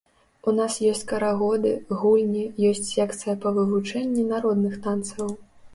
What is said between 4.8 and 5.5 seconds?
танцаў.